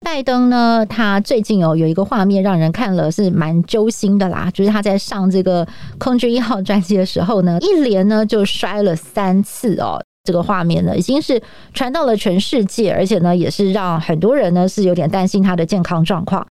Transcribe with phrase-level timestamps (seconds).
[0.00, 5.66] 拜登呢，他最近哦有一个画面让人看了是蛮揪心的啦，就是他在上这个
[5.98, 10.00] 空军一号专机的时候呢，一连呢就摔了三次哦。
[10.24, 11.40] 这个画面呢已经是
[11.74, 16.46] 传到了全世界，而且呢也是让很多人呢是有点担心他的健康状况。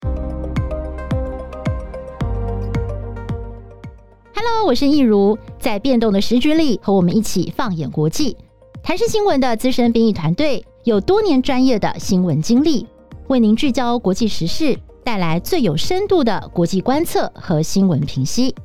[4.35, 8.37] Hello，我是易如，在变动的时局里和我们一起放眼国际。
[8.83, 12.85] 台视新闻的资深编译团队有多年专业的新闻经历。
[13.27, 18.55] 为您聚焦国际时事，带来最有深度的国际观测和新闻评析。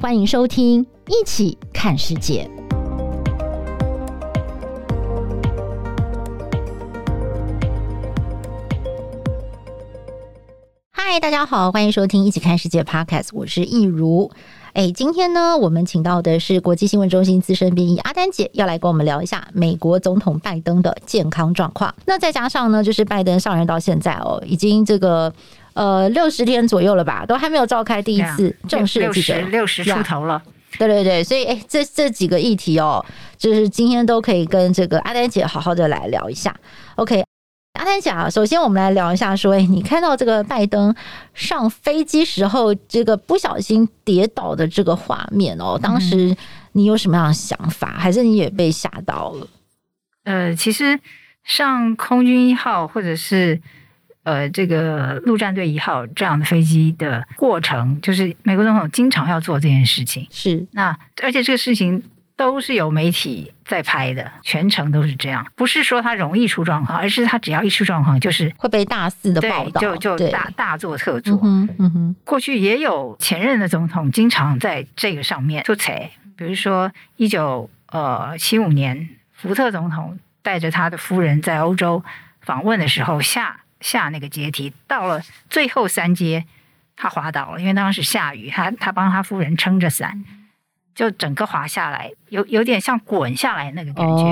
[0.00, 2.48] 欢迎收听《一起看世界》。
[10.92, 14.30] 嗨，大家好，欢迎收听《一起看世界》Podcast，我是易如。
[14.74, 21.94] 哎，今天呢，我们请到的是国际新闻中心资深编译阿丹姐，要来跟我们聊一下美国总统拜登的健康状况。
[22.06, 25.32] 那再加上呢，就是拜登上任到现在哦，已经这个
[25.74, 30.42] 呃六十天左右了吧，都还没有召开第一次正式的记者会，六十出头了。
[30.76, 33.04] 对对对，所以哎，这这几个议题哦，
[33.38, 36.52] 就是今天都可以跟这个阿丹姐好好的来聊一下。
[36.96, 37.22] OK。
[37.74, 40.94] 阿丹姐啊，首先我们来聊一下，说，哎，你看到这个拜登
[41.34, 46.36] 上飞机时候这个不小心跌倒的这个画面哦，当时
[46.72, 49.48] 你有什么样的想法，还是你也被吓到了？
[50.22, 51.00] 呃，其实
[51.42, 53.60] 上空军一号或者是
[54.22, 60.24] 呃这个陆战队一号这样的飞机的过程，就是美国总统经常要做这件事情。
[60.30, 62.02] 是，那而且这个事情。
[62.36, 65.46] 都是有媒体在拍的，全程都是这样。
[65.54, 71.38] 不是说他容易出状况，而是他只要一出状况，就是会被大肆的报道，就就大大做特做。
[71.44, 82.02] 嗯嗯哼，过去也有前任的总统经常在这个上面出彩，比如说一九呃七五年，福特总统带着他的夫人在欧洲
[82.40, 86.44] 访问的时候下下那个阶梯，到了最后三阶，
[86.96, 90.24] 他滑倒了，因为当时下雨，他他帮他夫人撑着伞。
[90.94, 94.24] 就整个滑下来，有有点像滚下来那个感觉。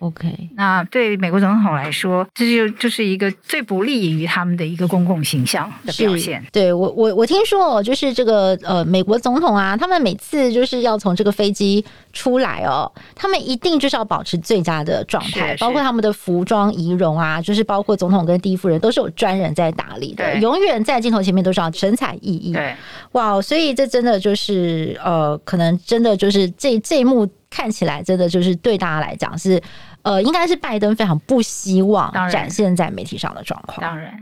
[0.00, 6.44] Oh, OK，那对美国总统来说，这就就是一个最不利于他们的一个公共形象的表现。
[6.52, 11.82] 对我，我我听说，就是这个呃，美国总统啊，他们每次就是要从这个飞机
[12.12, 22.52] 出来哦，他们一定就是要保持最佳的状态，包括他们的服装仪容啊，就是包括总统跟第一夫人都是有专人在打理的，永远在镜头前面都是要神采奕奕。
[22.52, 22.74] 对，
[23.12, 25.78] 哇，所以这真的就是呃，可能。
[25.86, 29.60] 真的就是这这一幕看起来，真的就是对大家来讲是，
[30.02, 33.80] 呃，应该是拜登非常不希望展现在媒体上的状况。
[33.80, 34.20] 当然，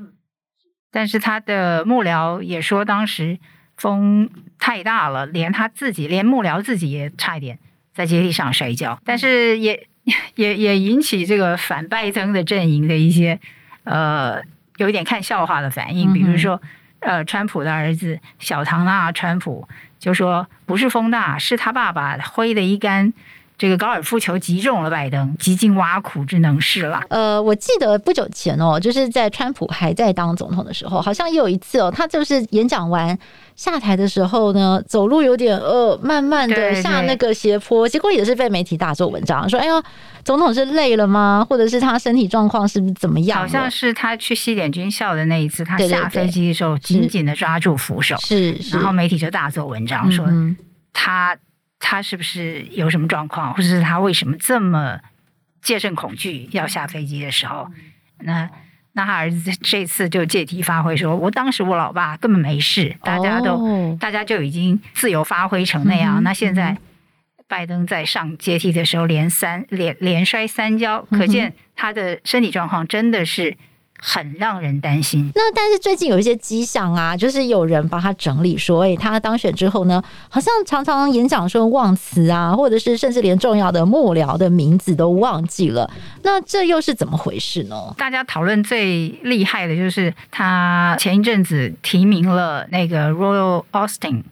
[0.91, 3.39] 但是他的幕僚也说，当时
[3.77, 7.59] 风太大了，连他自己，连幕僚自己也差一点
[7.95, 8.99] 在阶梯上摔跤。
[9.05, 9.87] 但是也
[10.37, 13.41] 也也引起这个反拜登的阵营的一些
[13.85, 14.41] 呃，
[14.77, 16.63] 有一点看笑话的反应，比如说
[17.07, 19.69] 呃，川普的儿子小唐纳川普。
[20.01, 23.13] 就说不是风大，是他爸爸挥的一杆
[23.59, 27.01] 这个高尔夫球击中了拜登，极尽挖苦之能事了。
[27.09, 33.19] 呃，我记得不久前哦，就是在川普还在当总统的时候，好像也有一次哦，他就是演讲完
[33.55, 39.83] 下台的时候呢，走路有点呃慢慢的下那个斜坡，结果也是被媒体大做文章，说哎呀，
[40.23, 41.47] 总统是累了吗？
[41.49, 43.39] 或者是他身体状况是不是怎么样？
[43.39, 50.27] 好像是他去西点军校的那一次，他下飞机的时候紧紧的抓住扶手，是，是，然后媒体就大做文章说
[50.93, 51.35] 他。
[51.79, 54.99] 他是不是有什么状况，或者是他为什么这么
[55.63, 57.69] 戒慎恐惧要下飞机的时候？
[58.21, 58.51] 那
[58.93, 66.21] 那他儿子这次就借题发挥说，说我当时我老爸根本没事，大家都、哦、大家就已经自由发挥成那样。
[66.21, 66.77] 嗯、那现在
[67.47, 73.57] 拜登在上阶梯的时候连三连连摔三跤，可见他的身体状况真的是。
[73.99, 75.31] 很让人担心。
[75.35, 85.91] 那但是最近有一些迹象啊，就是有人帮他整理说，哎，他当选之后呢，好像常常演讲说忘词啊，或者是甚至连重要的幕僚的名字都忘记了。
[86.23, 87.95] 那这又是怎么回事呢？
[87.97, 94.23] 大家讨论最厉害的就是他前一阵子提名了那个 Royal Austin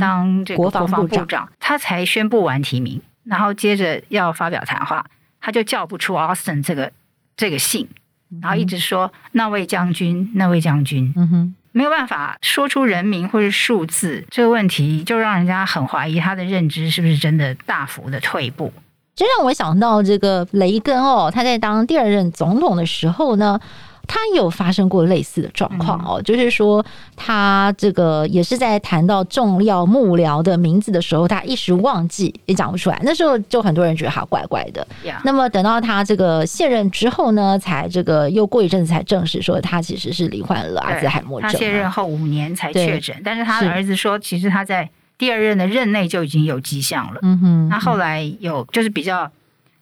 [0.00, 5.06] 当这个国防部长，他才宣布完提名，然后接着要发表谈话，
[5.40, 6.92] 他就叫不出 Austin 这个
[7.36, 7.88] 这个姓。
[8.42, 18.72] 然后一直说那位将军，那位将军，嗯哼，没有办法说出人名或是数字，这个问题就让人家很怀疑他的认知是不是真的大幅的退步。
[19.16, 23.60] 这让我想到这个雷根哦，他在当第二任总统的时候呢，
[24.06, 26.84] 他有发生过类似的状况哦，嗯、就是说
[27.16, 33.00] 他这个也是在谈到重要幕僚的名字的时候，他一时忘记也讲不出来。
[33.02, 34.86] 那时候就很多人觉得他怪怪的。
[35.24, 41.50] 那么等到他这个卸任之后呢，才这个又过一阵子才证实说他其实是罹患了阿兹海默症。
[41.50, 47.20] 他卸任后五年才确诊，但是他的儿子说，其实他在第二任的任内就已经有迹象了。
[47.22, 49.30] 嗯哼，那后来有就是比较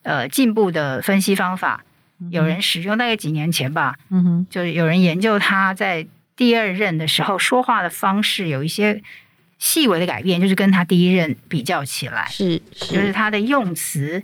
[0.02, 1.84] 呃进步的分析方法。
[2.30, 9.02] 有人使用大概几年前吧，嗯哼，就是有人研究他在第二任的时候说话的方式有一些
[9.58, 12.94] 细微的改变，就是跟他第一任比较起来，是，是。
[12.94, 14.22] 就是他的用词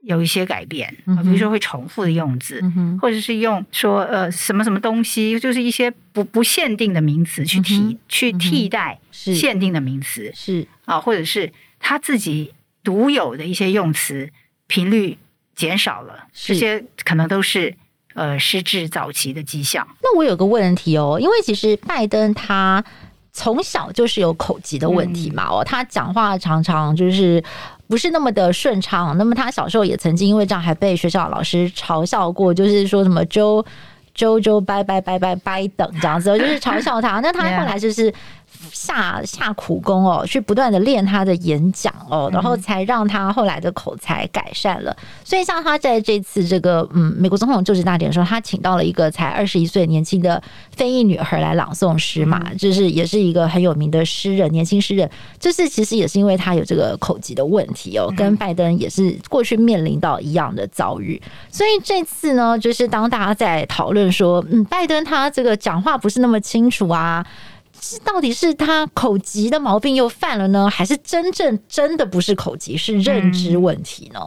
[0.00, 2.62] 有一些改变，嗯、比如说会重复的用字，
[3.00, 10.66] 或者是用说呃什么什么东西，就是一些不不限定的名词去替、嗯、去替代限定的名词，是。
[10.84, 14.30] 啊，或者是他自己独有的一些用词
[14.66, 15.18] 频率。
[15.58, 17.74] 减少了，这些可能都是
[18.14, 19.84] 呃失智早期的迹象。
[20.00, 22.82] 那我有个问题哦，因为其实拜登他
[23.32, 27.42] 从小就是有口疾的问题嘛，哦，他讲话常常就是
[27.88, 29.18] 不是那么的顺畅。
[29.18, 33.66] 那么他小时候也曾经因为这样还被学校老师嘲笑过，就是说什么 Joe
[34.14, 37.18] Joe Joe 拜拜拜拜拜等这样子，就是嘲笑他。
[37.20, 38.14] 那他后来就是。
[38.72, 44.96] 下下苦功哦，去不断的练他的演讲哦，然后才让他后来的口才改善了。
[45.24, 50.42] 所以像他在这次这个嗯美国总统就职大典的时候，他请到了一个才二十一岁年轻的
[50.76, 55.08] 非裔女孩来朗诵诗嘛，就是也是一个很有名的诗人，年轻诗人。
[55.38, 61.20] 就是其实也是因为他有这个口疾的问题哦，跟拜登也是过去面临到一样的遭遇。
[61.50, 67.24] 所以这次呢，就是当大家在讨论说，嗯，拜登他这个讲话不是那么清楚啊。
[67.80, 74.20] 是到底是他口疾的毛病又犯了呢，还是真正真的不是口疾，是认知问题呢？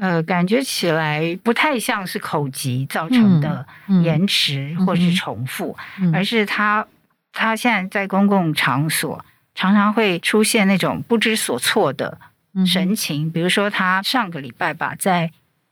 [0.00, 3.66] 嗯、呃，感觉起来不太像是口疾造成的
[4.02, 6.86] 延迟或是重复，嗯嗯、而是他
[7.32, 9.24] 他现在在公共场所
[9.54, 12.18] 常常会出现那种不知所措的
[12.66, 15.30] 神情，嗯、比如说他上个礼拜吧，在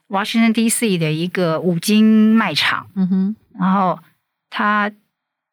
[0.09, 0.99] Washington D.C.
[0.99, 3.99] 的一个五金卖场，嗯哼，然后
[4.51, 4.91] 他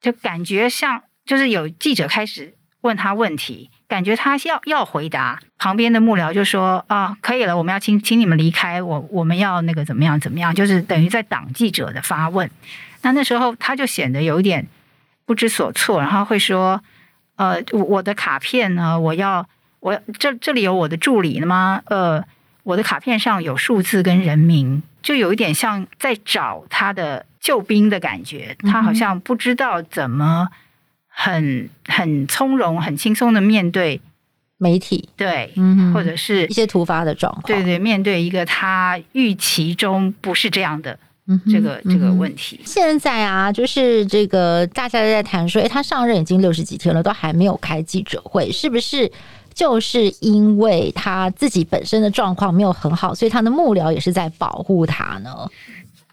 [0.02, 1.04] 就感觉像。
[1.26, 12.50] 就是有记者开始问他问题，感觉他要要回答，旁边的幕僚就说：“啊，可以了，我们要请请你们离开，我我们要那个怎么样怎么样，就是等于在挡记者的发问。”
[13.02, 14.68] 那那时候他就显得有一点
[15.26, 16.84] 不知所措，然后会说
[17.38, 19.00] ：“呃，我的卡片呢？
[19.00, 19.48] 我要
[19.80, 21.82] 我这这里有我的助理了吗？
[21.86, 22.24] 呃，
[22.64, 30.50] 我的卡片上有数字跟人名，就有一点像在找他的救兵的感觉，他好像不知道怎么。”
[31.18, 34.02] 很很从容、很轻松的面对
[34.58, 41.00] 媒体，对，嗯，或者是一些突发的状况，对对，面对一个他预期中不是这样的
[41.50, 42.60] 这个、这个问题。
[42.66, 49.10] 现在啊，就是这个大家都在谈说，哎，他上任已经六十几天了，都还没有开记者会，是不是？
[49.54, 55.50] 就是因为他自己本身的状况没有很好，所以他的幕僚也是在保护他呢？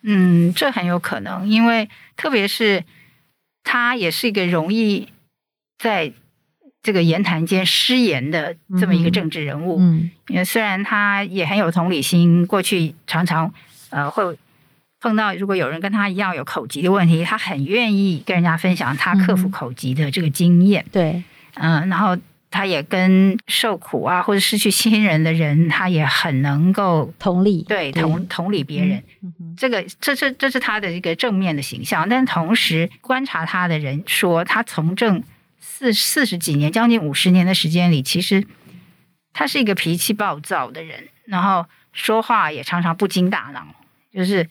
[0.02, 2.84] 嗯，这很有可能，因为特别是。
[3.62, 5.08] 他也是一个容易
[5.78, 6.12] 在
[6.82, 9.78] 这个言谈间失言的这么一个政治人物。
[9.80, 13.52] 嗯，因为虽然他也很有同理心，过去常常
[13.90, 14.36] 呃会
[15.00, 20.84] 碰到如果有人跟他一样有口疾的问题，他很愿意跟人家分享他克服口疾的这个经验。
[20.90, 21.22] 对，
[21.54, 22.16] 嗯，然后。
[22.52, 29.02] 他也跟受苦啊，或者失去亲人的人，他也很能够同理，对，同同理别人。
[29.22, 32.06] 嗯嗯、这个，这是这是他的一个正面的形象。
[32.08, 35.24] 但同时，观察他的人说，他从政
[35.58, 38.46] 四四十几年，将近五十年的时间里，其实
[39.32, 43.66] 他是一个脾气暴躁的人，然后说话也常常不经大脑，
[44.12, 44.48] 就是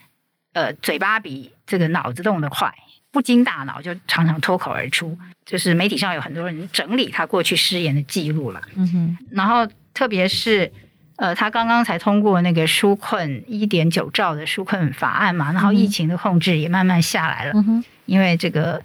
[0.54, 2.74] 呃，嘴巴比这个脑子动得快。
[3.12, 8.62] 不经大脑就常常脱口而出，就是媒体上有很多人整理他过去失言的记录了。
[8.76, 10.72] 嗯哼，然后特别是
[11.18, 17.52] 呃，他刚刚才通过那个纾困一点九兆的纾困法案嘛，然后疫情的控制也慢慢下来了。
[17.54, 18.82] 嗯哼，因为这个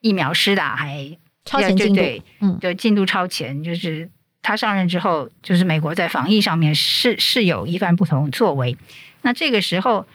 [0.00, 2.02] 疫苗施打还超前进度，
[2.40, 4.08] 嗯，就进度超前，就是
[4.42, 8.76] 他上任之后，就是美国在防疫上面是是有一番不同作为。
[9.22, 10.06] 那这个时候。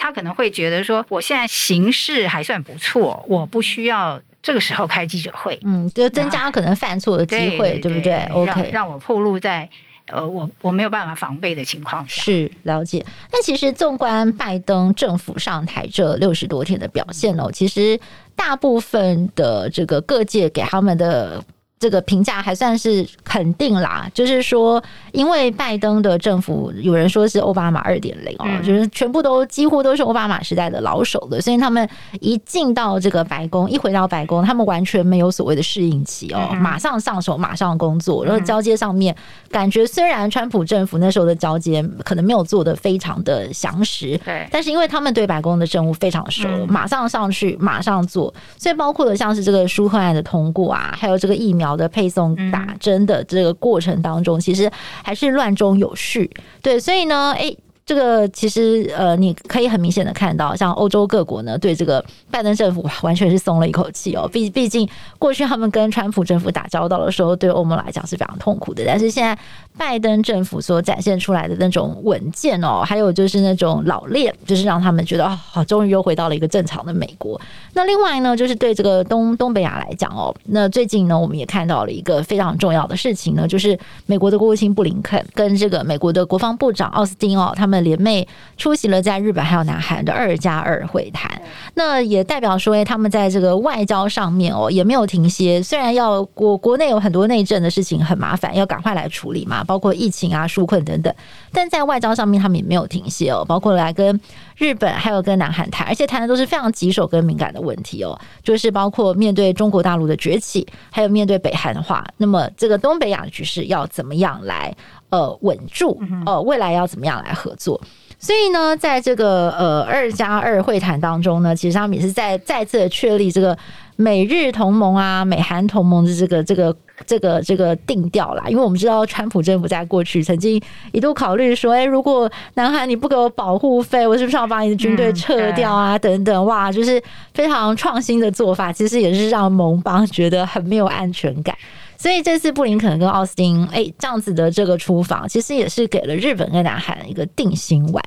[0.00, 9.68] 他可能会觉得说，我现在形势还算不错，我不需要这个时候开记者会，嗯，就增加可能犯错的机会，对，不对？OK，让，让我暴露在
[10.06, 12.22] 呃，我我没有办法防备的情况下。
[12.22, 13.04] 是了解。
[13.30, 18.00] 那其实纵观拜登政府上台这六十多天的表现哦，其实
[18.34, 21.44] 大部分的这个各界给他们的
[21.80, 24.80] 这个评价还算是肯定啦，就是说，
[25.12, 31.88] 因为拜登的政府有人说是奥巴马二点零哦，就是全部都几乎都是奥巴马时代的老手的，所以他们
[32.20, 39.16] 一进到这个白宫，一回到白宫，他们完全没有所谓的适应期哦，马上上手，马上工作，然后交接上面
[39.50, 51.69] 感觉虽然川普政府那时候的交接可能没有做的非常的详实，对，但是因为他们对白宫的政务非常熟，马上上去，马上做，所以包括了像是这个纾困案的通过啊，还有这个疫苗。
[51.76, 54.70] 的配送打针的这个过程当中，其实
[55.02, 56.30] 还是乱中有序，
[56.62, 57.56] 对，所以呢，诶。
[57.86, 64.28] 这个其实呃，你可以很明显的看到，像欧洲各国呢，对这个拜登政府完全是松了一口气哦。
[64.32, 68.84] 毕毕竟过去他们跟川普政府打交道的时候，对欧盟来讲是非常痛苦的。
[68.86, 69.36] 但是现在
[69.76, 77.40] 拜登政府所展现出来的那种稳健哦，还有就是那种老练，就是让他们觉得啊，终于又回到了一个正常的美国。
[77.72, 87.79] 那另外呢，就是对这个东东北亚来讲哦，那最近呢，我们也看到了一个非常重要的事情呢，就是美国的国务卿布林肯跟这个美国的国防部长奥斯汀哦，他们。
[87.80, 91.40] 联袂出席了在日本还有南韩的二加二会谈，
[91.74, 95.62] 那也代表说，他们在这个外交上面哦也没有停歇。
[95.62, 101.14] 虽然要国国内有很多内政的事情很麻烦，要赶快来处理嘛，包括疫情啊、纾困等等，
[101.52, 104.20] 但在外交上面他们也没有停歇哦，包括来跟
[104.56, 114.74] 日本还有跟南韩谈，而且谈的都是非常棘手跟敏感的问题哦，就是包括面对中国大陆的崛起，还有面对北韩的话，那么这个东北亚局势要怎么样来？
[115.10, 117.80] 呃，稳住，呃，未来要怎么样来合作？
[118.18, 123.56] 所以呢，在这个呃二加二会谈当中呢，其实他们也是在再次确立这个
[124.00, 126.74] 美日同盟啊、美韩同盟的这个这个
[127.06, 128.44] 这个这个定调啦。
[128.48, 130.60] 因为我们知道，川普政府在过去曾经
[130.92, 135.98] 一度考虑说，哎，如果南韩你不给我保护费，我是不是要把你的军队撤掉啊？
[135.98, 137.02] 等等，哇，就是
[137.34, 141.54] 非常创新的做法，其实也是让盟邦觉得很没有安全感。
[141.98, 148.02] 所以这次布林肯跟奥斯汀，哎，这样子的这个出访，其实也是给了日本跟南韩一个定心丸。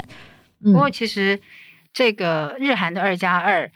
[0.64, 1.40] 不过，其实
[1.94, 3.70] 这个日韩的二加二，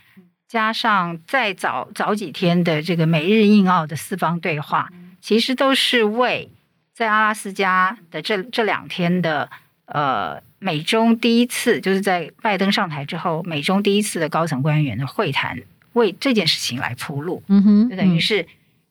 [0.47, 4.89] 加上再早早几天的这个美日印澳的四方对话，
[5.21, 6.49] 其实都是为
[6.93, 9.49] 在阿拉斯加的这这两天的
[9.85, 15.59] 呃美中第一次，就是在拜登上台之后，美中第一次的高层官员的会谈，
[15.93, 17.43] 为这件事情来铺路。
[17.47, 18.47] 嗯哼，就等于是。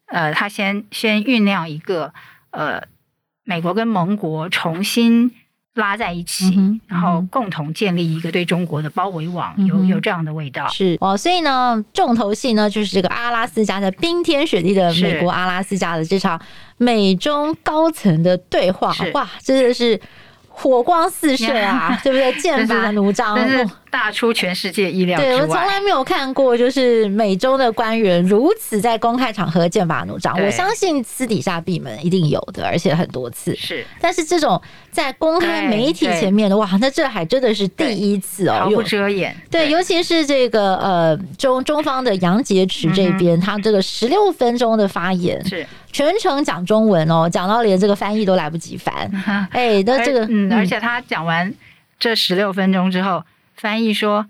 [0.08, 2.14] 呃，他先先酝酿一个
[2.50, 2.80] 呃，
[3.42, 5.34] 美国跟盟国重新
[5.76, 6.52] 拉在一起，
[6.86, 10.68] 然后共同建立一个对中国的包围网，嗯、有有这样的味道。
[10.68, 10.98] 是。
[11.00, 16.38] 哦，所以呢，重头戏呢就是这个阿拉斯加的冰天雪地的美国阿拉斯加的这场
[16.76, 19.98] 美中高层的对话，哇，真的是。
[20.58, 22.32] 火光四射啊， 对不对？
[22.40, 23.38] 剑拔弩张，
[23.90, 25.30] 大出全世界意料之外。
[25.30, 30.34] 对，我从来没有看过，就是美洲的官员如此在公开场合剑拔弩张。
[30.40, 33.54] 我相信私底下闭门一定有的，而且很多次。
[33.54, 34.60] 是，但是这种
[34.90, 39.36] 在公开媒体前面的，哇，那这还真的是第一次哦，毫不遮掩。
[39.50, 45.66] 对，尤其是这个呃中中方的杨洁篪这边，他这个十六分钟的发言是。
[45.96, 48.92] 全程讲中文哦，讲到连这个翻译都来不及翻。
[49.50, 51.50] 哎，那这个，嗯，而且他讲完
[51.98, 53.24] 这十六分钟之后，
[53.54, 54.26] 翻译说：“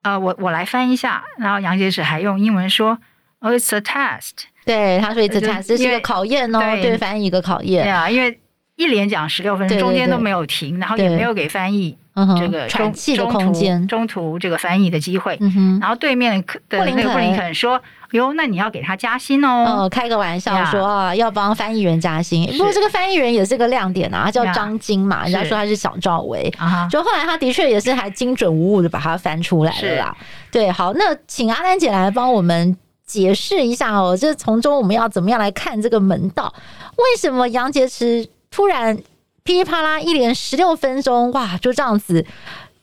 [0.00, 2.96] 呃，我我来翻一下。”然后杨洁篪还用英文说
[3.40, 8.40] ：“Oh, it's a test。”对，他说：“It's a test，这是一个考验哦，对，对翻译一个考验。”对啊，因为
[8.76, 11.94] 一连讲十六分钟，中间都没有停，然后也没有给翻译
[12.40, 15.38] 这个喘气的空间，中途这个翻译的机会。
[15.78, 17.78] 然后对面的那个布林肯说。
[18.12, 19.64] 哟，那你要给他加薪哦？
[19.66, 22.46] 呃，开个玩笑说啊，要帮翻译员加薪。
[22.56, 26.52] 不过这个翻译员也是个亮点啊，他叫张晶嘛，人家说他是小赵薇。
[26.90, 30.16] 就后来他的确也是还精准无误的把它翻出来了啦。
[30.50, 32.76] 对，好，那请阿丹姐来帮我们
[33.06, 36.52] 解释一下哦，这从中我们要怎么样来看这个门道？
[36.96, 38.96] 为什么杨洁篪突然
[39.44, 42.24] 噼里啪啦一连十六分钟，哇，就这样子？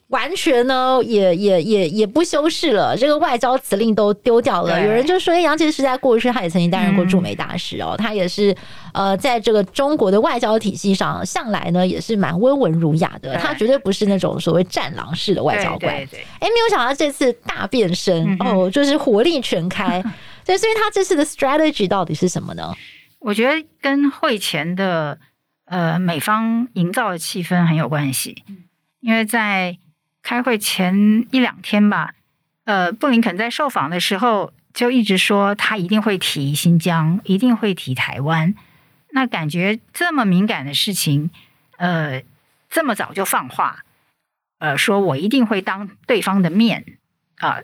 [0.09, 4.83] 完全呢，也也也也不修饰了，这个外交辞令都丢掉了。
[4.83, 8.55] 有人就说，杨洁篪在过去他也曾经担任过驻美大使哦，嗯、他也是
[8.91, 13.37] 呃，在这个中国的外交体系上，向来呢也是蛮温文儒雅的。
[13.37, 15.93] 他绝对不是那种所谓战狼式的外交官。
[15.93, 16.07] 哎，
[16.41, 20.03] 没有想到这次大变身、嗯、哦，就是火力全开。
[20.43, 22.73] 对，所以他这次的 strategy 到底是什么呢？
[23.19, 25.19] 我觉得跟会前的
[25.65, 28.43] 呃美方营造的气氛很有关系，
[29.01, 29.77] 因为在。
[30.29, 32.13] 开会前一两天吧，
[32.65, 38.53] 呃，布林肯在受访的时候就一直说他一定会提新疆，一定会提台湾。
[39.09, 41.31] 那感觉这么敏感的事情，
[41.77, 42.21] 呃，
[42.69, 43.83] 这么早就放话，
[44.59, 46.85] 呃，说我一定会当对方的面
[47.37, 47.63] 啊，呃，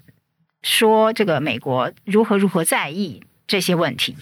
[0.64, 4.18] 说这个美国如何如何在意这些问题。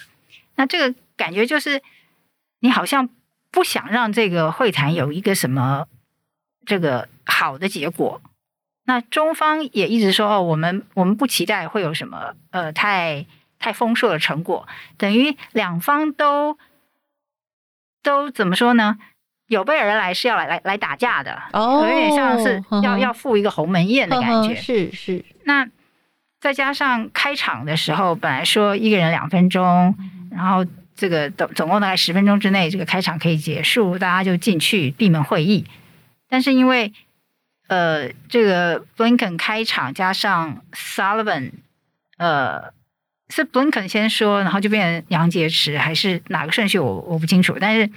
[0.57, 1.81] 那这个感觉就是
[2.59, 3.07] 你好像
[3.51, 5.87] 不想让这个会谈有一个什么
[6.65, 8.21] 这个好的结果。
[8.85, 13.25] 那中方也一直说哦，我们我们不期待会有什么呃太
[13.59, 16.57] 太丰硕的成果，等于两方都
[18.01, 18.97] 都怎么说呢？
[19.47, 24.53] 有备而来是要来来来打架的，哦，有点像是要、嗯、要赴一个鸿门宴的感觉。
[24.53, 25.25] 嗯、是是。
[25.43, 25.69] 那
[26.39, 35.65] 再加上开场的时候，本来说一个人两分钟，嗯、然后这个总总共大概十分钟之内，这个开场可以结束，大家就进去闭门会议。
[36.27, 36.91] 但是因为
[37.67, 41.51] 呃，这个 Blinken 开场加上 Sullivan，
[42.17, 42.73] 呃，
[43.29, 47.57] 是 Blinken 先说，然后就变成杨洁篪，还是哪个顺序我我不清楚。
[47.59, 47.89] 但是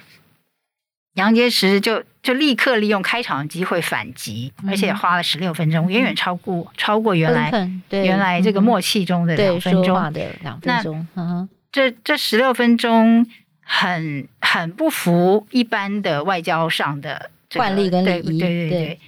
[1.15, 11.07] 杨洁篪就就立刻利用开场的机会反击，嗯、而且花了十六分钟，远远超过超过原来原来这个默契中的两分钟的两分钟。
[11.17, 13.27] 嗯这这十六分钟
[13.61, 19.01] 很很不服一般的外交上的惯例跟礼仪，对对对对。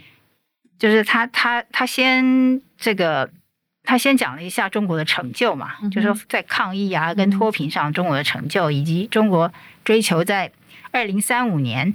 [0.78, 3.28] 就是他，他，他先这个，
[3.82, 9.52] 他先讲了一下中国的成就嘛，嗯、就是说在抗疫啊跟脱贫上中国的成就，嗯、以及中国
[9.85, 10.52] 追求在
[10.92, 11.94] 二零三五年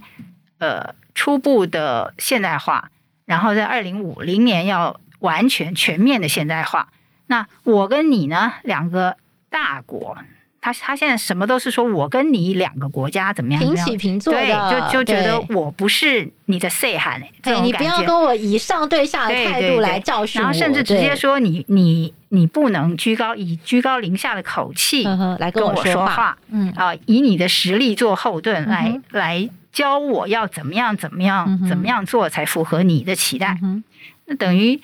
[0.60, 2.92] 呃初步的现代化，
[3.26, 6.90] 然后在二零五零年要完全全面的现代化。
[7.28, 9.18] 那我跟你呢，两个
[9.50, 10.18] 大国。
[10.64, 13.62] 他他现在什么都是说，我跟你两个国家怎么样？
[13.62, 25.04] 平起平坐的，对，就就觉得我不是你的细汉，对，你不要跟我以上对下的态度来教训我，然后甚至直接说你你你不能居高以居高临下的口气
[25.38, 33.84] 来跟我说话，嗯啊，以你的实力做后盾来、嗯、来教我要怎么样怎么样、嗯、怎么样做才符合你的期待，嗯、
[34.28, 34.80] 那等于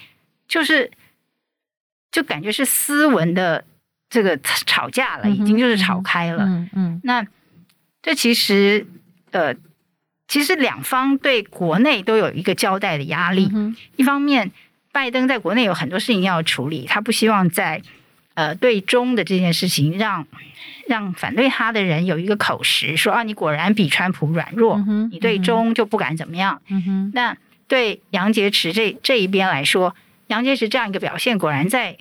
[0.45, 0.91] 就是
[2.11, 3.63] 就感觉是斯文的。
[4.09, 6.43] 这个吵架了，已经就是吵开了。
[6.43, 7.23] 嗯嗯，那
[8.01, 8.87] 这其实
[9.29, 9.53] 呃，
[10.27, 13.51] 其实两方对国内都有一个交代的压力。
[13.97, 14.51] 一方面，
[14.91, 17.83] 拜登在国内有很多事情要处理，他不希望在
[18.33, 20.25] 呃对中的这件事情让
[20.87, 26.59] 让反对他的人有一个口实，说啊，你果然比川普软弱，你对中就不敢怎么样。
[26.69, 27.37] 嗯，那
[27.67, 29.95] 对杨洁篪这这一边来说，
[30.27, 31.95] 杨洁篪这样一个表现，果然在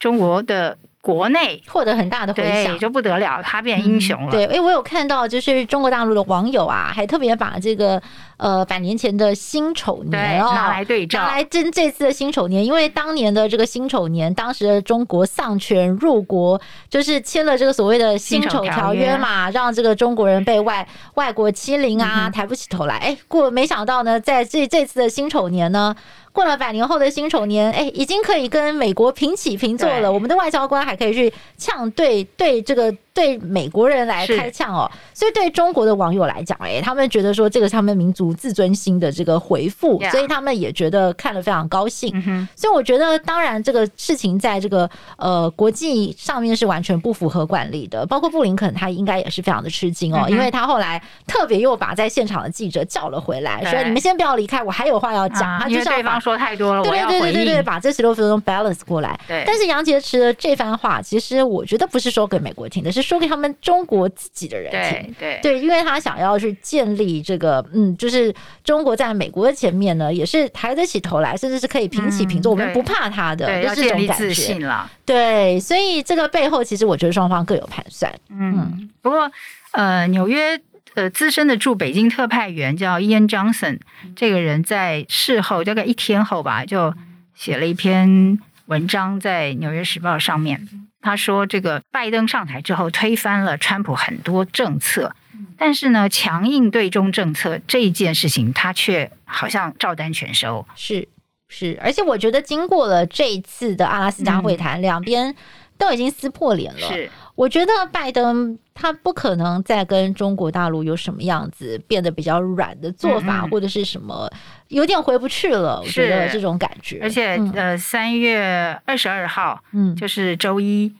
[0.00, 0.76] 中国的。
[1.02, 4.28] 国内获得很大的回响，就不得了，他变英雄了。
[4.28, 8.00] 嗯、对，哎，我有看到，就是中国大陆的网友啊，还特别把这个
[8.42, 22.96] 呃百年前的辛丑年哦拿来对照，拿来争这次的辛丑年，因为当年的这个辛丑年，当时的中国丧权入国，就是签了这个所谓的辛丑条约嘛，让这个中国人被外外国欺凌啊，抬不起头来。
[22.96, 25.94] 哎，过没想到呢，在这这次的辛丑年呢。
[26.34, 30.10] 过了百年后的辛丑年，哎，已经可以跟美国平起平坐了。
[30.10, 32.92] 我们的外交官还可以去呛对对这个。
[33.14, 42.12] 对美国人来开呛哦，所以对中国的网友来讲，哎，他们觉得说这个是他们民族自尊心的这个回复.所以他们也觉得看了非常高兴。
[42.14, 42.48] Mm hmm.
[42.56, 50.32] 所以我觉得，当然这个事情在这个呃国际上面是完全不符合惯例的，包括布林肯他应该也是非常的吃惊哦，mm hmm.
[50.32, 53.86] 因为他后来特别又把在现场的记者叫了回来，说、mm hmm.
[53.88, 55.58] 你们先不要离开，我还有话要讲。
[55.58, 59.18] Uh, 他就是对方说太多了，对对对对对对，把这十六分钟 balance 过来。
[59.26, 63.72] 对，但是杨洁篪的这番话，其实我觉得不是说给美国听的，是说给他们中。
[63.72, 68.21] 中国自己的人听，对对，因为他想要去建立这个，嗯，就是
[68.62, 74.88] 中国在美国的前面呢，也是抬得起头来，甚至是可以平起平坐，嗯、我们不怕他的，对就是这种感觉。
[75.06, 78.12] 对，所以这个背后，其实我觉得双方各有盘算。
[78.28, 79.32] 嗯，嗯不过
[79.70, 80.60] 呃，纽约
[80.94, 83.78] 呃资深的驻北京特派员叫 Ian Johnson，
[84.14, 86.94] 这个人在事后大概一天后吧，就
[87.34, 90.68] 写了一篇文章在《纽约时报》上面。
[91.04, 95.12] 他说：“这个拜登上台之后推翻了川普很多政策，
[95.56, 100.66] 但是呢，强硬对中政策这一件事情，他却好像照单全收。
[100.74, 101.08] 是
[101.48, 105.34] 是，而且我觉得经过了这一次的阿拉斯加会谈，嗯、两边
[105.76, 106.80] 都已经撕破脸了。
[106.80, 114.30] 是，我觉得拜登他不可能再跟中国大陆有什么样子变得比较软的做法，嗯嗯或者是什么
[114.68, 115.82] 有点回不去了。
[115.84, 117.00] 是我觉得这种感觉。
[117.02, 120.92] 而且、嗯、呃，三月二十二号，嗯，就是周一。”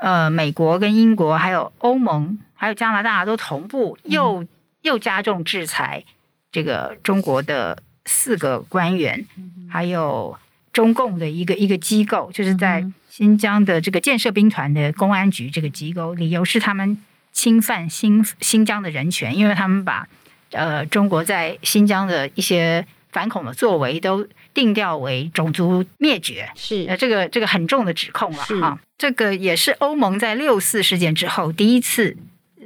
[0.00, 4.48] 呃，美国跟英国还有欧盟还有加拿大都同步又、嗯、
[4.82, 6.04] 又加重制裁
[6.52, 10.36] 这个中国的四个官员，嗯、还有
[10.72, 16.98] 中共的一个一个机构，就是在新疆的这个建设兵团的公安局这个机构，理由是他们
[17.32, 20.08] 侵犯新新疆的人权，因为他们把
[20.50, 26.86] 呃中国在新疆的一些反恐的作为都定调为种族灭绝，是。
[26.88, 28.78] 呃这个这个很重的指控了哈。
[28.96, 32.16] 这个也是欧盟在六四事件之后第一次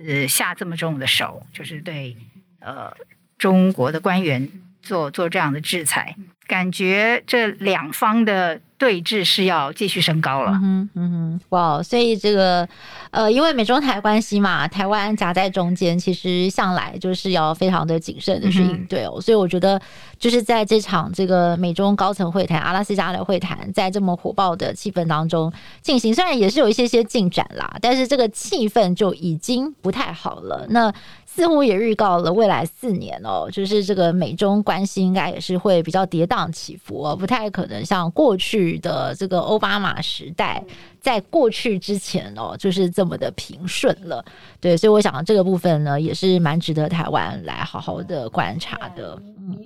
[0.07, 2.17] 呃下这么重的手，就是对
[2.61, 2.95] 呃
[3.39, 4.49] 中国的官员
[4.81, 6.17] 做做这样的制裁，
[6.53, 8.61] 感觉这两方的。
[8.83, 12.69] 对峙是要继续升高了，嗯哼，嗯哼，哇，所以这个，
[13.13, 19.81] 呃，因为美中台关系嘛，台湾夹在中间，其实向来就是要非常的谨慎的去应对哦，嗯、所以我觉得
[20.19, 30.67] 就是在这场这个美中高层会谈，阿拉斯加的会谈，在这么火爆的气氛当中进行，虽然也是有一些些进展啦，但是这个气氛就已经不太好了。
[30.71, 30.93] 那
[31.25, 40.65] 似乎也预告了未来四年哦，就是这个美中关系应该也是会比较跌宕起伏哦，不太可能像过去的这个奥巴马时代，
[41.01, 44.25] 在过去之前哦，就是这么的平顺了。
[44.61, 49.17] 对，所以我想这个部分呢，也是蛮值得台湾来好好的观察的。
[49.39, 49.57] 嗯，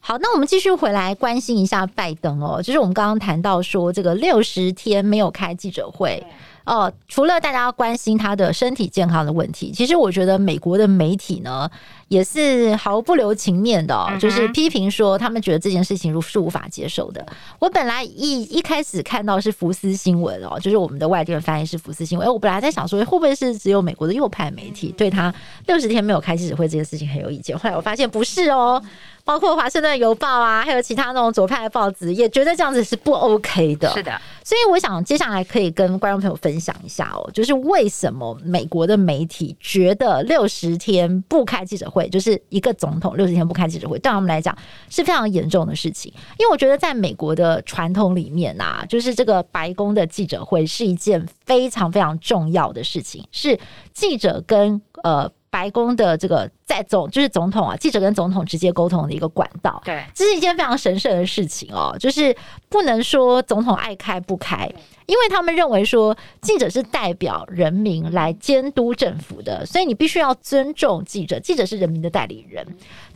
[0.00, 6.20] 好，那我们继续回来关心一下拜登哦，就是我们刚刚谈到说这个六十天没有开记者会。
[6.64, 11.70] 哦，除了大家关心他的身体健康的问题，其实我觉得美国的媒体呢
[12.08, 17.24] 也是毫不留情面的，哦，就是批评说他们觉得这件事情是无法接受的。
[17.58, 25.34] 我本来一一开始看到是福斯新闻哦，就是我们的外电翻译是福斯新闻，哎，我本来在想说会不会是只有美国的右派媒体对他
[25.66, 28.82] 六十天没有开记者会这件事情很有意见，后来我发现不是哦。
[29.24, 33.92] 包括华盛顿邮报啊，还有其他那种左派的报纸，也觉得这样子是不 OK 的。
[33.92, 34.12] 是的，
[34.44, 44.56] 所以我想接下来可以跟观众朋友分享一下哦，就是为什么美国的媒体觉得六十天不开记者会，会就是一个总统六十天不开记者会，对他们来讲
[44.90, 46.12] 是非常严重的事情。
[46.38, 53.58] 因为我觉得在美国的传统里面啊，就是这个白宫的记者会是一件非常非常重要的事情，是
[53.94, 55.30] 记者跟呃。
[55.56, 61.96] 白宫的这个在总就是总统啊，记者跟总统直接沟通的一个管道，对，这是一件非常神圣的事情哦。
[61.98, 62.36] 就是
[62.68, 64.70] 不能说总统爱开不开，
[65.06, 72.66] 因为他们认为说记者是代表人民来监督政府的，所以你必须要尊重记者，记者是人民的代理人。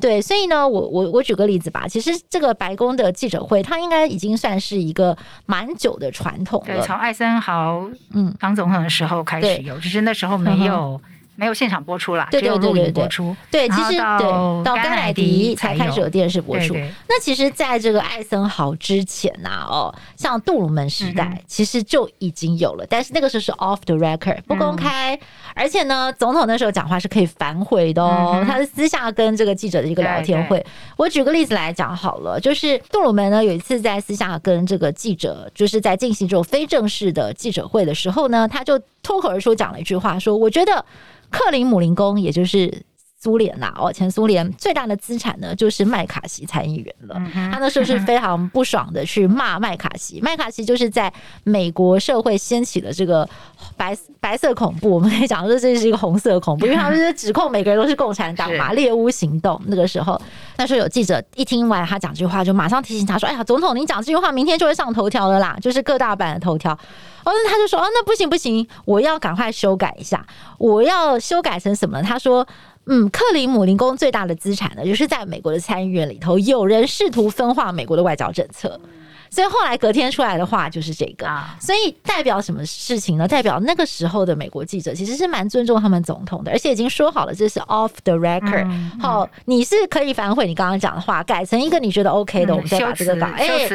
[0.00, 10.98] 对，所以呢，我我我举个例子吧，其实这个白宫的记者会，它应该已经算是一个蛮久的传统了，从艾森豪嗯当总统的时候开始有，只是那时候没有。
[11.40, 13.35] 没有现场播出啦，对对对对对，只有录影播出。
[13.50, 16.74] 对，其实对到甘乃迪才开始有电视播出。
[16.74, 25.20] 对对对，那其实在这个艾森豪之前呐、啊，哦，像杜鲁门时代、嗯，其实就已经有了，但是那个时候是 off the record 不公开、嗯，
[25.55, 30.62] 而且呢，总统那时候讲话是可以反悔的哦，嗯、他是私下跟这个记者的一个聊天会。
[30.98, 40.85] 我举个例子来讲好了，就是杜鲁门呢有一次在私下跟这个记者，就是在进行这种非正式的记者会的时候呢，他就脱口而出讲了一句话，说：“我觉得。”
[41.31, 42.85] 克林姆林宫，也就是
[43.22, 47.20] 苏联呐，哦，前苏联最大的资产呢，就是麦卡锡参议员了。
[47.52, 50.18] 他那时候是非常不爽的，去骂麦卡锡。
[50.22, 51.12] 麦卡锡就是在
[51.44, 53.28] 美国社会掀起了这个
[53.76, 59.61] 白白色恐怖，我们可以讲说这是一个红色恐怖， 因为他们是指控每个人都是共产党嘛，猎巫行动。
[59.66, 60.18] 那个时候，
[60.56, 66.72] 那时候有记者一听完他讲这句话，就马上提醒他说：“哎呀，总统，你讲这句话，明天就会上头条了啦，就是各大版的头条。”
[67.22, 70.24] 哦，那他就说：“哦，那不行不行，我要赶快修改一下，
[70.56, 72.46] 我要修改成什么？”他说。
[72.92, 78.81] 嗯，克里姆林宫最大的资产呢，就是在美国的参议院里头，有人试图分化美国的外交政策。
[79.31, 81.57] 所以后来隔天出来的话就是这个，啊。
[81.61, 83.29] 所以代表什么事情呢？
[83.29, 88.69] 代表那个时候的美国记者其实是蛮尊重他们总统的，而且已经说好了这是 off the record。
[89.01, 93.69] 好，你是可以反悔你刚刚讲的话，改成一个你觉得 OK 的，我们再把这个稿哎，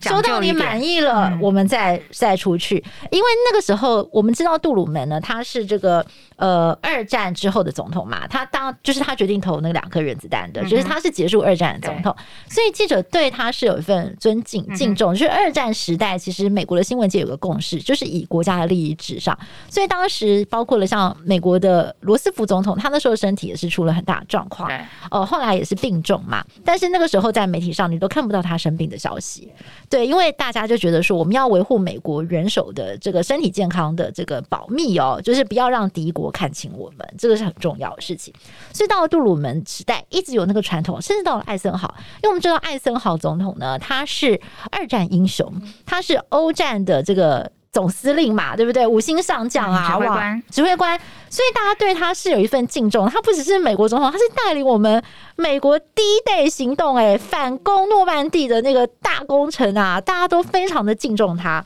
[0.00, 2.74] 收到你满意了，我们再再出去。
[3.12, 12.12] 因为那个时候我们知道杜鲁门呢，他是这个呃二战之后的总统嘛，他当就是他决定投那两颗原子弹的，就是他是结束二战的总统，
[12.48, 14.95] 所以记者对他是有一份尊敬敬。
[14.96, 19.38] 就是二战时代，其实美国的新闻界有个共识，就是以国家的利益至上。
[19.68, 24.70] 所以当时包括了像美国的罗斯福总统，他那时候身体也是出了很大的状况，
[25.10, 26.44] 哦，后来也是病重嘛。
[26.64, 29.52] 但是那个时候在媒体上，你都看不到他生病的消息。
[29.88, 38.32] 对，因为大家就觉得说，我们要维护美国元首的这个身体健康的这个保密哦，就是不要让敌国看清我们，这个是很重要的事情。
[38.72, 45.52] 所以到了杜鲁门时代，一直有那个传统，甚至到了艾森豪，因为我们知道艾森豪总统呢，他是二战英雄，
[45.84, 48.86] 他是欧战的这个总司令嘛，对不对？
[48.86, 53.08] 五星上将啊，指挥官，指挥官，所以大家对他是有一份敬重。
[53.10, 55.02] 他不只是美国总统，他是带领我们
[55.36, 61.64] 美国 D-Day 行动，哎，反攻诺曼底的那个大工程啊，大家都非常的敬重他。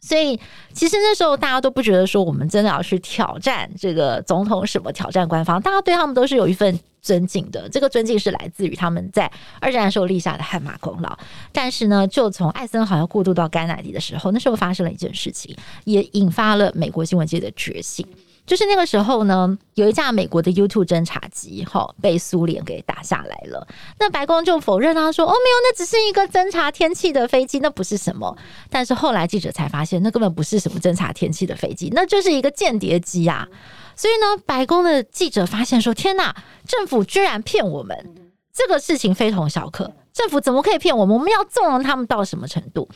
[0.00, 0.38] 所以，
[0.72, 7.68] 其实那时候大家都不觉得说我们真的要去挑战这个总统什么挑战官方，大家对他们都是有一份尊敬的。
[7.68, 11.18] 这个尊敬是来自于他们在二战的时候立下的汗马功劳。
[11.52, 18.06] 但是呢，就从艾森好像过渡到甘乃迪的时候，那时候发生了一件事情，也引发了美国新闻界的觉醒。
[18.50, 23.64] 就是那个时候呢，有一架美国的 U2 侦察机，哈，被苏联给打下来了。
[24.00, 28.36] 那白宫就否认，他说：“哦，没有，那只是一个侦察天气的飞机，那不是什么。”
[28.68, 33.46] 但是后来记者才发现，那根本不是什么侦察天气的飞机，那就是一个间谍机啊。
[33.94, 36.34] 所以呢，白宫的记者发现说：“天哪，
[36.66, 38.16] 政府居然骗我们！
[38.52, 41.16] 这个事情非同小可。”政府怎么可以骗我们？
[41.16, 42.88] 我们要纵容他们到什么程度？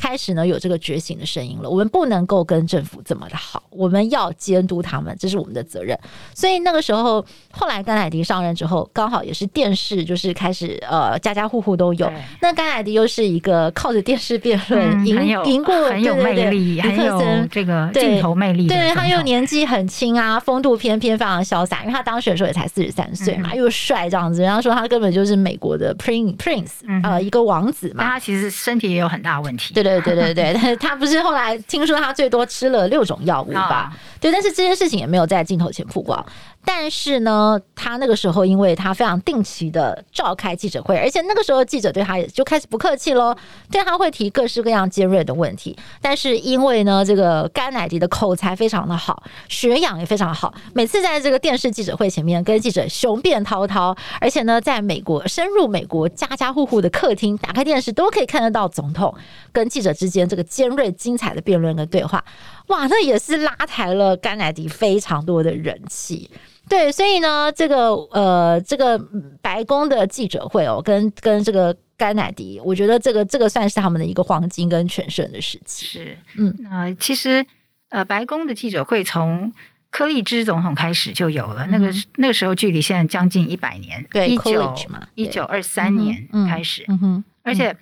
[0.00, 1.68] 开始呢，有这个觉醒的声音了。
[1.68, 5.98] 我们不能够跟政府这么的好，我们要监督他们，这是我们的责任。
[6.34, 12.10] 所以那个时候，后来甘乃迪上任之后，刚好也是电视就是开始呃，家家户户都有。
[12.40, 18.66] 那甘乃迪又是一个靠着电视 辩论赢赢过，很有魅力，很有这个镜头魅力。
[18.66, 21.80] 对，他又年纪很轻啊，风度翩翩，非常潇洒。
[21.82, 26.70] 因为他当选的时候也才四十三岁嘛，又帅这样子，人家说他根本就是美国的 Prince Prince。
[26.86, 29.74] 嗯、呃，一个王子嘛，但他其实身体也有很大问题。
[29.74, 33.90] 对对对对对，但他不是后来听说他最多吃了六种药物吧？
[34.20, 36.24] 对，但是这件事情也没有在镜头前曝光。
[36.64, 43.34] 但是呢，他那个时候，因为他非常定期的召开记者会，而且那个时候记者对他也就开始不客气喽，
[43.70, 45.76] 对他会提各式各样尖锐的问题。
[46.00, 59.12] 但是因为呢，这个甘乃迪的口才非常的好，学养也非常好，每次在这个电视记者会前面跟记者雄辩滔滔，而且呢，在美国深入美国家家户户的客厅，打开电视都可以看得到总统
[59.50, 62.22] 跟记者之间这个尖锐精彩的辩论跟对话。
[62.68, 66.30] 哇，那也是拉抬了甘乃迪非常多的人气。
[66.68, 68.96] 对，所以呢，这个呃，这个
[69.42, 75.84] 白宫的记者会哦，跟跟这个甘乃迪，我觉得这个这个算是他们的一个黄金跟全盛的时期。
[75.86, 77.44] 是，嗯，呃，其实
[77.88, 79.52] 呃，白宫的记者会从
[79.90, 84.72] 柯立芝总统开始就有了，嗯、那个那个时候距离现在将近一百年，对，一九
[85.16, 87.76] 一九二三年开始，嗯哼，而且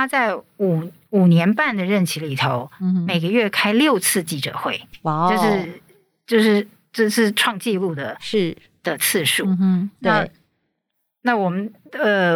[0.00, 5.80] 他在五五年半的任期里头，嗯、每个月开六次记者会，哇，就是
[6.26, 6.66] 就是。
[6.92, 9.46] 这是创纪录的，是的次数。
[9.46, 10.26] 嗯，那
[11.22, 12.34] 那我们呃，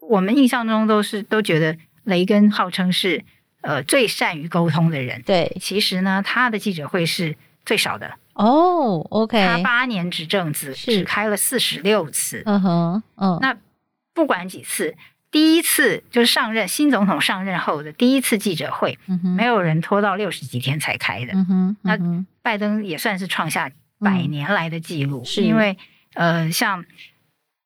[0.00, 3.22] 我们印象中都是都觉得雷根号称是
[3.60, 5.20] 呃最善于沟通的人。
[5.26, 8.10] 对，其实呢，他的记者会是最少的。
[8.32, 12.42] 哦，OK，他八年执政只只开了四十六次。
[12.46, 13.54] 嗯哼，嗯，那
[14.14, 14.96] 不管几次，
[15.34, 21.32] 第一次就是上任新总统上任后的第一次记者会，嗯，没有人拖到六十几天才开的。
[21.82, 21.98] 那。
[22.44, 25.78] 拜登也算是创下百年来的记录，嗯、是因为
[26.12, 26.84] 呃，像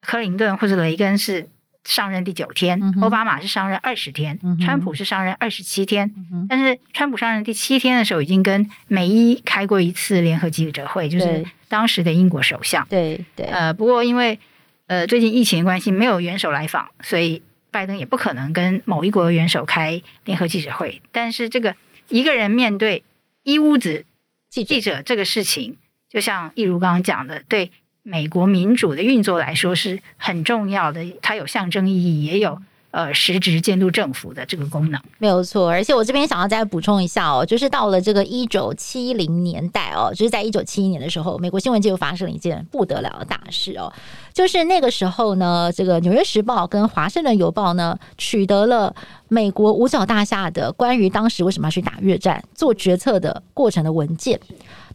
[0.01, 1.49] 克林顿或者雷根是
[1.83, 6.15] 上任第九天，嗯、奥巴马是上任二十天，嗯、川普是上任二十七天。
[6.33, 12.87] 嗯、但是川普上任第七天的时候，已经跟美伊开过一次联合记者会，就是当时的英国首相。
[12.89, 13.47] 对对。
[13.47, 14.39] 呃，不过因为
[14.87, 21.01] 呃最近疫情的关系，没有元首来访，所以拜登也不可能跟某一国元首开联合记者会。
[21.13, 21.75] 但是这个
[22.09, 23.03] 一个人面对
[23.43, 24.05] 一屋子。
[24.51, 25.77] 记记者这个事情，
[26.09, 27.71] 就像易如刚刚讲的，对
[28.03, 32.59] 美国民主的运作来说是很重要的，它有象征意义，也有。
[32.91, 43.93] 呃，实质监督政府的这个功能没有错，而且我这边想要再补充一下哦，就是到了这个一九七零年代哦，就是在一九七一年的时候，美国新闻界又发生了一件不得了的大事哦，
[44.33, 48.95] 就是那个时候呢，这个《纽约时报》跟《华盛顿邮报》呢，取得了
[49.29, 54.41] 美国五角大厦的关于当时为什么要去打越战做决策的过程的文件。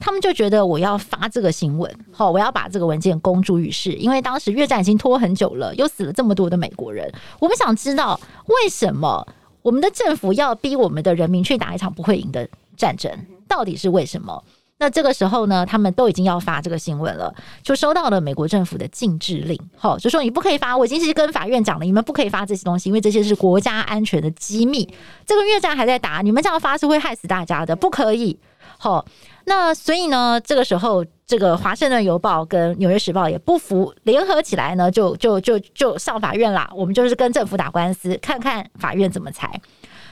[0.05, 9.25] 他们就觉得我要发这个新闻，好，我要把这个文件公诸于世，因为当时越战已经拖很久了，又死了这么多的美国人，我们想知道为什么
[9.61, 13.09] 我们的政府要逼我们的人民去打一场不会赢的战争，
[13.47, 14.43] 到底是为什么？
[14.77, 24.93] 那这个时候呢，他们都已经要发这个新闻了，就收到了美国政府的禁制令，好，就说你不可以发，我已经是跟法院讲了，你们不可以发这些东西，因为这些是国家安全的机密，
[25.25, 28.37] 这个越战还在打，你们这样发是会害死大家的，不可以，
[28.77, 29.05] 好。
[29.45, 36.69] 那所以呢，这个时候，这个《华盛顿邮报》跟《纽约时报》也不服，联合起来呢，就就就就上法院啦。
[36.73, 39.61] 我们就是跟政府打官司，看看法院怎么裁。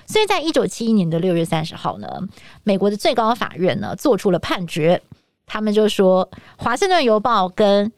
[0.06, 2.08] 所以在一九七一年的六月三十号呢，
[2.64, 5.02] 美国的最高法院呢做出了判决，
[5.46, 7.92] 他们就说《华盛顿邮报》跟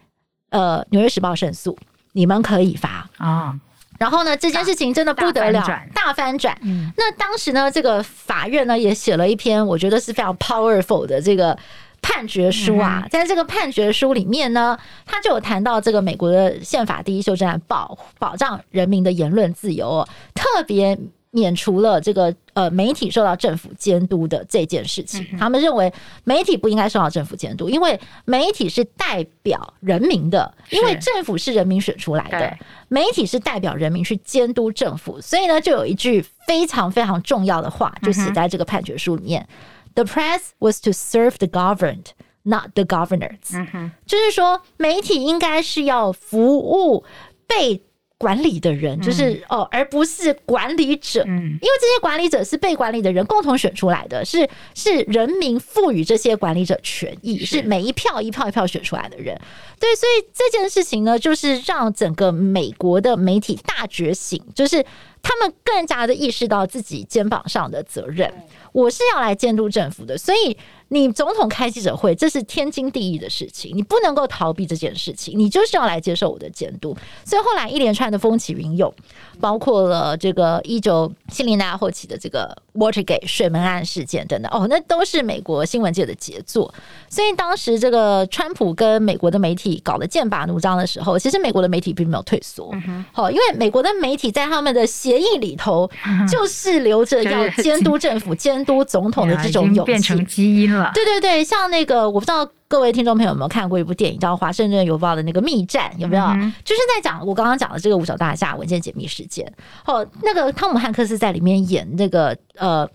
[0.50, 1.76] 呃《纽约时报》胜诉，
[2.12, 3.60] 你们可以发啊。
[4.04, 6.54] 然后呢，这件事情真的不得了，大翻转。
[6.62, 11.58] 嗯，那当时呢，这个法院呢也写了一篇，我觉得是非常 powerful 的这个
[12.02, 13.08] 判决书啊。
[13.10, 21.00] 在这个判决书里面呢，他就有谈到这个美国的宪法第一修正案保保障人民的言论自由哦，特别。
[21.36, 25.92] 免除了这个呃媒体受到政府监督的这件事情，他们认为
[26.24, 32.56] 媒体不应该受到政府监督，因为媒体是代表人民的，因为政府是人民选出来的，
[32.88, 39.48] 媒体是代表人民去监督政府，所以呢，就有一句非常非常重要的话，就写在这个判决书里面
[39.96, 42.06] ：“The press was to serve the governed,
[42.44, 43.56] not the governors。
[43.56, 47.04] 嗯，就是说，媒体应该是要服务
[47.48, 47.82] 被
[48.24, 51.22] 管理的人，就是、嗯、哦，而不是管理者。
[51.28, 59.38] 嗯，因为这些管理者是被管理的人共同选出来的，是是人民赋予这些管理者权益，是每一票一票一票选出来的人。
[59.78, 64.82] 对，所以这件事情呢，就是让整个美国的媒体大觉醒，就是
[65.22, 68.34] 他们更加的意识到自己肩膀上的责任。
[68.72, 70.58] 我是要来监督政府的，所以。
[70.94, 76.96] 你总统开记者会，这是天经地义的事情，你不能够逃避这件事情，你就是要来接受我的监督。
[77.26, 78.94] 所以后来一连串的风起云涌，
[79.42, 86.72] 包括了这个一九七零年代后期的这个 Watergate 水门案事件等等，哦，那都是美国新闻界的杰作。
[87.10, 92.72] 所以当时这个川普跟美国的媒体搞得剑拔弩张的时候，其实美国的媒体并没有退缩，
[93.12, 95.90] 好，因为美国的媒体在他们的协议里头
[96.30, 100.83] 就是留着要监督政府、监督总统的这种勇气，变成基因了。
[100.94, 106.24] 对对对，像那个我不知道各位听众朋友有没有看过一部电影叫《华盛顿邮报》的那个密战，有没有？
[106.24, 109.52] 嗯、就是在讲我刚刚讲的这个五角大厦文件解密事件。
[109.86, 112.90] 哦，那个汤姆汉克斯在里面演那个呃。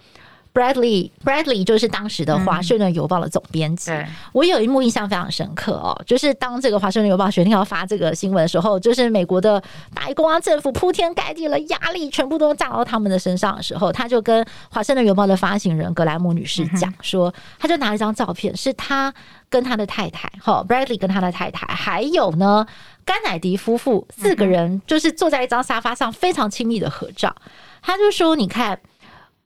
[0.59, 3.93] Bradley Bradley 就是当时的《华盛顿邮报》的总编辑。
[3.93, 9.63] 嗯、我有一幕印象非常深刻哦，就是当这个《华盛顿邮报》决定要发这个新闻的时候，就是美国的
[9.95, 19.15] 白宫啊，政府铺天盖地的压力全部都炸到他们的身上的时候，他就跟《华盛顿邮报》的发行人格莱姆女士讲说，他就拿了一张照片，是他
[19.49, 22.67] 跟他的太太，哈，Bradley 跟他的太太，还有呢
[23.05, 27.33] 甘乃迪夫妇四个人，就是坐在一张沙发上非常亲密的合照。
[27.81, 28.77] 他就说：“你看。”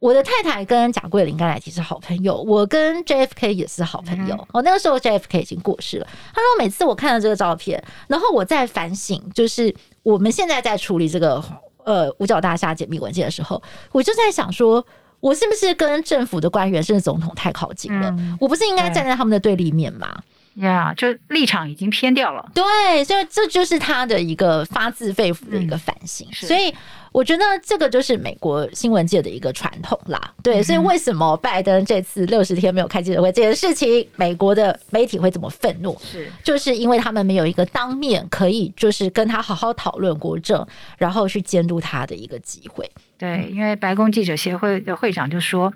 [0.02, 4.34] 我的太太跟贾桂琳、刚才其实好朋友，我跟 JFK 也是好朋友。
[4.34, 6.06] 哦、嗯，那个时候 JFK 已经过世了。
[6.34, 11.40] 他说，每次我看到这个照片，然后我在反省，就是我们现在在处理这个
[11.84, 13.62] 呃五角大厦解密文件的时候，
[13.92, 14.84] 我就在想说，
[15.20, 18.10] 我是不是跟政府的官员甚至总统太靠近了？
[18.18, 20.12] 嗯、我不是应该站在他们的对立面吗？
[20.54, 22.50] 呀，yeah, 就立场已经偏掉了。
[22.54, 26.26] 对，所以这就是他的一个发自肺腑的一个反省。
[26.28, 26.72] 嗯、所以
[27.10, 30.34] 我觉得这个就是美国新闻界的一个传统啦。
[30.42, 35.98] 对，嗯、所以为什么拜登这次六十天没有开记者会这件事情，美国的媒体会这么愤怒？
[36.02, 40.66] 是，就是因为他们没有一个当面可以就是跟他好好讨论国政，
[40.98, 42.90] 然后去监督他的一个机会。
[43.16, 45.72] 对，因为白宫记者协会的会长就说，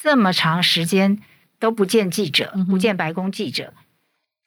[0.00, 1.18] 这么长时间
[1.60, 3.72] 都不见记者，不见白宫记者。
[3.76, 3.84] 嗯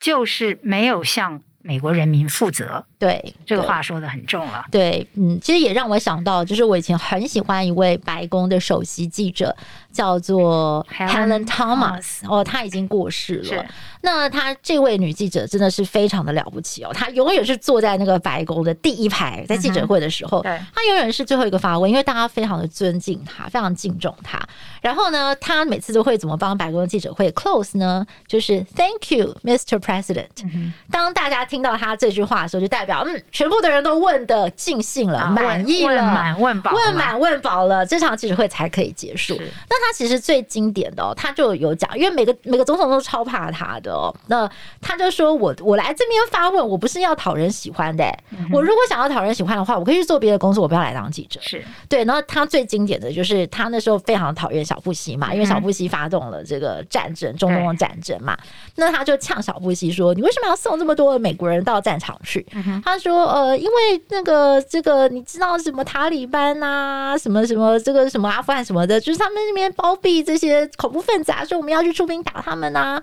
[0.02, 4.66] 就是没有像美国人民负责，对这个话说的很重了。
[4.72, 9.56] 对，嗯，其实也让我想到，就是我以前很喜欢一位白宫的首席记者，
[9.92, 13.66] 叫做 Helen Thomas，哦，她已经过世了。
[14.02, 24.40] 那她这位女记者真的是非常的了不起哦，她永远是坐在那个白宫的第一排，在记者会的时候，嗯、她永远是最后一个发问，因为大家非常的尊敬她，非常敬重她。
[24.82, 28.06] 然后呢，她每次都会怎么帮白宫记者会 close 呢？
[28.26, 29.78] 就是 Thank you, Mr.
[29.78, 30.28] President。
[30.44, 39.36] 嗯、当大家听到他这句话的时候，就代表嗯，全部的人都问的尽兴了，满、啊、意了，问满问饱，问满问饱了，这场记者会才可以结束。
[39.70, 44.16] 那他其实最经典的哦，他就有讲，因为每个每个总统都超怕他的哦。
[44.28, 48.06] 那他就说我我来这边发问，我不是要讨人喜欢的。
[48.30, 51.42] 嗯、我如果想要讨人喜欢的话，我可以去做别的工作，我不要来当记者。
[51.44, 52.06] 是对。
[52.06, 58.38] 然后他最经典的就是他那时候非常讨厌小布希嘛，因为小布希发动了这个战争，中东的战争嘛。
[58.76, 73.02] 那他就呛小布希说：“你为什么要送这么多的美国人到战场去？”嗯、他说：“呃，因为那个这个你知道什么塔利班呐，什么什么这个什么阿富汗什么的，就是他们那边包庇这些恐怖分子啊，说我们要去出兵打他们呐。”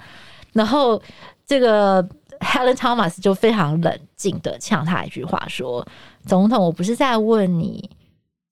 [0.55, 1.01] 然后
[1.47, 2.03] 这个
[2.41, 5.87] Helen Thomas 就非常冷静的呛他一句话说
[6.27, 7.91] ：“总统，我不是在问你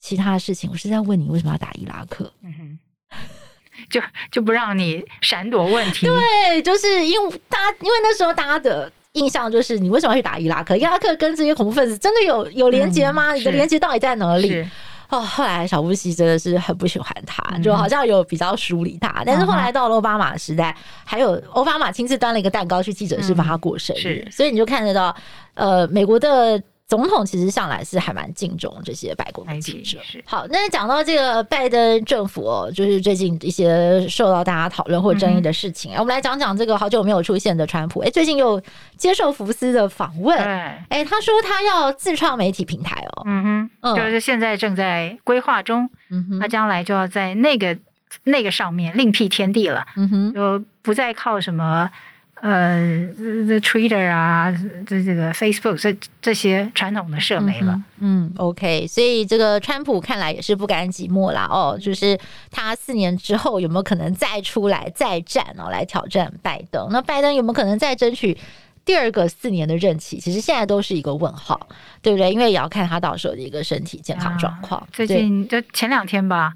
[0.01, 2.79] 其他的事情，我是在问你为什么要打伊拉克。”嗯哼，
[3.91, 6.07] 就就不让你闪躲问题。
[6.07, 10.77] 对，就是因为大家，因为那时候大家的印象就是你为什么要去打伊拉克？
[10.77, 13.33] 伊拉克跟这些恐怖分子真的有有连结吗？
[13.33, 14.65] 嗯、你的连结到底在哪里？
[15.09, 19.09] 哦，后来小布希真的是很不喜欢他，就好像有比较疏离他。
[19.21, 25.15] 嗯、但是后来到了奥巴马时代，还有奥巴马亲自端了一个蛋糕去记者室帮他过生日，嗯、所以你就看得到，
[25.55, 26.63] 呃，美国的。
[26.89, 29.99] 总统其实向来是还蛮敬重这些白宫的记者。
[30.25, 37.99] 好，那讲到这个拜登政府哦，就是最近一些受到大家讨论或争议的事情，嗯、我们来讲讲这个好久没有出现的川普。
[38.01, 38.63] 哎，最近又
[38.97, 40.39] 接受福斯的访问，
[40.89, 43.97] 哎，他说他要自创媒体平台哦，嗯哼，嗯。
[43.97, 47.77] 就是现在正在规划中，嗯哼，他将来就要在那个
[48.23, 51.91] 那个上面另辟天地了，嗯哼，就不再靠什么。
[52.49, 52.79] 呃，
[53.17, 54.55] 这 Twitter 啊，
[54.87, 57.73] 这这个 Facebook 这这些传统的社媒了。
[57.99, 61.49] 嗯，嗯，OK，所以这个川普看来也是不甘寂寞啦。
[61.51, 62.17] 哦，就是
[62.53, 66.87] 他四年之后有没有可能再出来再战哦，来挑战拜登？
[66.93, 68.39] 那拜登有没有可能再争取
[68.85, 70.21] 第二个四年的任期？
[70.21, 71.59] 其实现在都是一个问号，
[72.01, 72.31] 对不对？
[72.31, 74.81] 因为也要看他到时候的一个身体健康状况。
[74.81, 76.53] 啊、最近就前两天吧，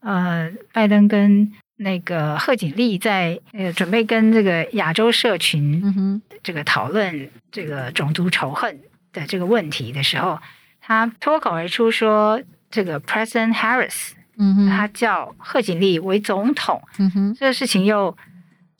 [0.00, 1.52] 呃，拜登跟。
[1.76, 8.80] 那个贺锦丽在呃准备跟这个亚洲社群这个讨论这个种族仇恨
[9.12, 10.38] 的这个问题的时候，
[10.80, 18.16] 他脱口而出说：“这个 President Harris，嗯哼，他叫贺锦丽为总统，嗯哼，这个事情又。”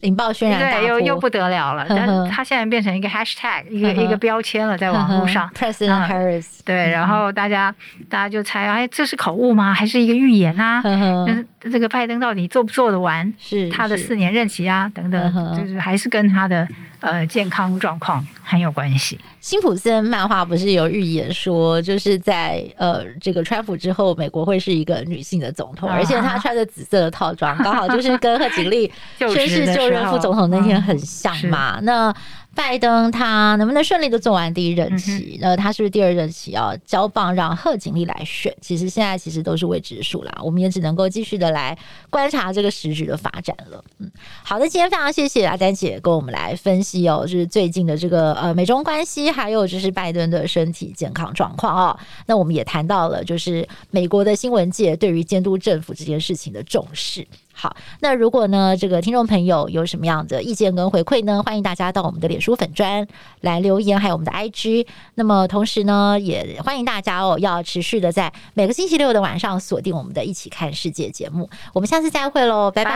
[0.01, 1.87] 引爆轩然大波，对，又又不得了了。
[1.89, 5.51] 但是他现在变成一个 hashtag，一个一个标签了，在网络上。
[5.55, 7.75] President Harris，对，然后大家
[8.11, 9.73] 大家就猜，哎，这是口误吗？
[9.73, 10.83] 还是一个预言啊？
[10.83, 13.33] 那这个拜登到底做不做得完？
[13.39, 16.69] 是他的四年任期啊，等等，就是还是跟他的
[17.05, 19.21] 呃健康状况很有关系。
[19.41, 31.79] 辛普森漫画不是有预言说，就是在呃这个川普之后，美国会是一个女性的总统，而且她穿着紫色的套装，刚好就是跟贺锦丽 宣誓就任副总统那天很像嘛。
[31.83, 32.15] 那
[32.55, 35.39] 拜登他能不能顺利的做完第一任期？
[35.41, 38.55] 那、嗯、他是不是第二任期要交棒让贺锦丽来选？
[38.61, 41.77] 其实现在其实都是未知数啦，我们也只能够继续的来
[42.11, 43.85] 观察这个时局的发展了。
[43.99, 44.11] 嗯，
[44.43, 51.99] 好的，今天非常谢谢阿丹姐跟我们来分析哦，就是最近的这个呃美中关系，还有就是拜登的身体健康状况哦。
[52.27, 57.27] 那我们也谈到了就是美国的新闻界对于监督政府这件事情的重视。
[57.55, 61.43] 好，那如果呢，这个听众朋友有什么样的意见跟回馈呢？
[61.43, 63.07] 欢迎大家到我们的脸书粉专
[63.41, 64.87] 来留言，还有我们的 IG。
[65.15, 71.49] 那么同时呢，也欢迎大家哦，要持续的在每个星期六的晚上锁定我们的一起看世界节目。
[71.73, 72.93] 我们下次再会喽，拜拜，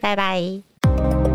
[0.00, 0.14] 拜拜。
[0.14, 1.27] 拜拜。